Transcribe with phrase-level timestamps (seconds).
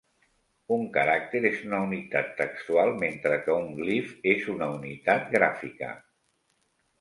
[0.75, 5.93] Un caràcter és una unitat textual mentre que un glif és una unitat gràfica.